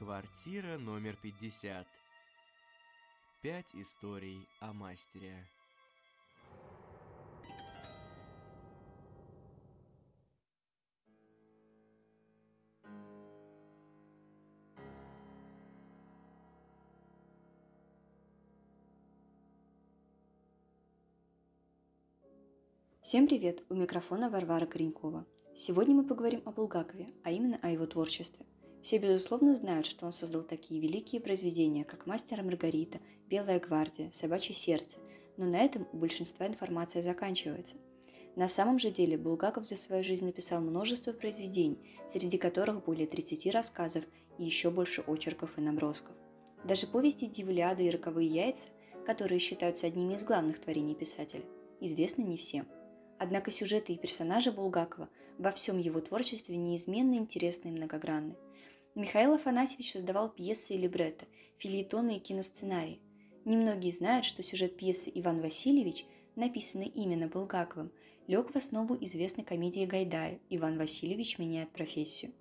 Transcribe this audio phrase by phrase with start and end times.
[0.00, 1.86] Квартира номер 50.
[3.42, 5.46] Пять историй о мастере.
[23.02, 23.62] Всем привет!
[23.68, 25.26] У микрофона Варвара Коренькова.
[25.54, 28.46] Сегодня мы поговорим о Булгакове, а именно о его творчестве.
[28.82, 34.10] Все, безусловно, знают, что он создал такие великие произведения, как «Мастер и Маргарита», «Белая гвардия»,
[34.10, 34.98] «Собачье сердце»,
[35.36, 37.76] но на этом у большинства информация заканчивается.
[38.36, 43.52] На самом же деле Булгаков за свою жизнь написал множество произведений, среди которых более 30
[43.52, 44.04] рассказов
[44.38, 46.14] и еще больше очерков и набросков.
[46.64, 48.68] Даже повести «Дивлиада» и «Роковые яйца»,
[49.04, 51.44] которые считаются одними из главных творений писателя,
[51.80, 52.66] известны не всем.
[53.22, 58.34] Однако сюжеты и персонажи Булгакова во всем его творчестве неизменно интересны и многогранны.
[58.94, 61.26] Михаил Афанасьевич создавал пьесы и либретто,
[61.58, 63.02] филеетоны и киносценарии.
[63.44, 67.92] Немногие знают, что сюжет пьесы «Иван Васильевич», написанный именно Булгаковым,
[68.26, 72.32] лег в основу известной комедии Гайдая «Иван Васильевич меняет профессию».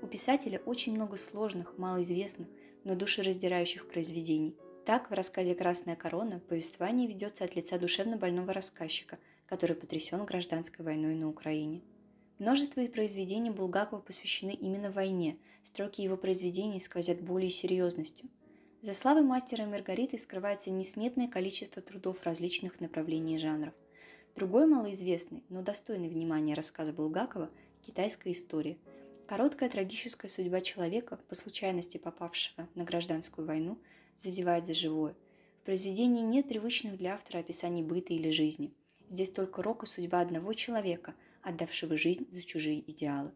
[0.00, 2.46] У писателя очень много сложных, малоизвестных,
[2.84, 4.56] но душераздирающих произведений.
[4.86, 10.84] Так, в рассказе «Красная корона» повествование ведется от лица душевно больного рассказчика, который потрясен гражданской
[10.84, 11.82] войной на Украине–
[12.40, 18.28] Множество произведений Булгакова посвящены именно войне, строки его произведений сквозят болью и серьезностью.
[18.80, 23.72] За славой мастера Маргариты скрывается несметное количество трудов различных направлений и жанров.
[24.34, 27.50] Другой малоизвестный, но достойный внимания рассказ Булгакова–
[27.82, 28.78] «Китайская история».
[29.28, 33.78] Короткая трагическая судьба человека, по случайности попавшего на гражданскую войну,
[34.16, 35.14] задевает за живое.
[35.62, 38.74] В произведении нет привычных для автора описаний быта или жизни.
[39.08, 43.32] Здесь только рок и судьба одного человека– отдавшего жизнь за чужие идеалы.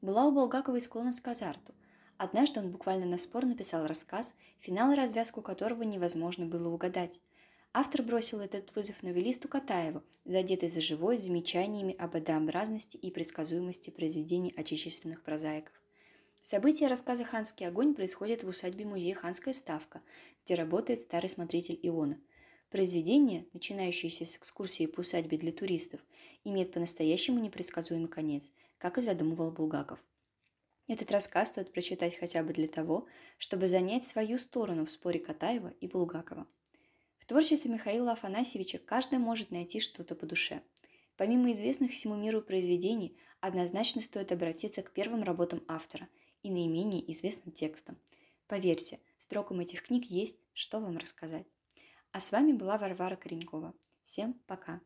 [0.00, 1.74] Была у Булгакова и склонность к азарту.
[2.16, 7.20] Однажды он буквально на спор написал рассказ, финал и развязку которого невозможно было угадать.
[7.72, 14.54] Автор бросил этот вызов новеллисту Катаеву, задетый за живой замечаниями об однообразности и предсказуемости произведений
[14.56, 15.74] отечественных прозаиков.
[16.40, 20.00] События рассказа «Ханский огонь» происходят в усадьбе музея «Ханская ставка»,
[20.44, 22.18] где работает старый смотритель Иона–
[22.70, 26.00] Произведение, начинающееся с экскурсии по усадьбе для туристов,
[26.44, 29.98] имеет по-настоящему непредсказуемый конец, как и задумывал Булгаков.
[30.86, 33.06] Этот рассказ стоит прочитать хотя бы для того,
[33.38, 36.46] чтобы занять свою сторону в споре Катаева и Булгакова.
[37.18, 40.62] В творчестве Михаила Афанасьевича каждый может найти что-то по душе.
[41.16, 46.08] Помимо известных всему миру произведений, однозначно стоит обратиться к первым работам автора
[46.42, 47.98] и наименее известным текстам.
[48.46, 51.46] Поверьте, строкам этих книг есть, что вам рассказать.
[52.12, 53.74] А с вами была Варвара Коренькова.
[54.02, 54.80] Всем пока!